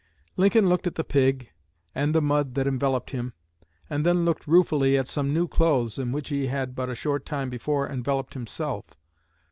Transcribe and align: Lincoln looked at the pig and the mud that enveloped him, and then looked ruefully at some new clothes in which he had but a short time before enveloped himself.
Lincoln 0.35 0.67
looked 0.67 0.87
at 0.87 0.95
the 0.95 1.03
pig 1.03 1.51
and 1.93 2.15
the 2.15 2.23
mud 2.23 2.55
that 2.55 2.65
enveloped 2.65 3.11
him, 3.11 3.33
and 3.87 4.03
then 4.03 4.25
looked 4.25 4.47
ruefully 4.47 4.97
at 4.97 5.07
some 5.07 5.31
new 5.31 5.47
clothes 5.47 5.99
in 5.99 6.11
which 6.11 6.29
he 6.29 6.47
had 6.47 6.73
but 6.73 6.89
a 6.89 6.95
short 6.95 7.23
time 7.23 7.51
before 7.51 7.87
enveloped 7.87 8.33
himself. 8.33 8.95